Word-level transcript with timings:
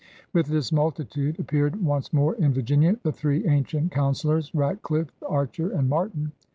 ''With 0.33 0.47
this 0.47 0.71
multitude 0.71 1.39
appeared 1.39 1.75
once 1.75 2.11
more 2.11 2.33
in 2.33 2.55
Virginia 2.55 2.97
the 3.03 3.11
three 3.11 3.45
ancient 3.45 3.91
councilors— 3.91 4.49
Ratdiffe, 4.55 5.13
Archer, 5.29 5.69
and 5.69 5.87
Martin. 5.89 6.31